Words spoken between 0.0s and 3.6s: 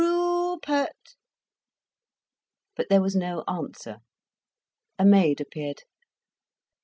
"Roo o opert." But there was no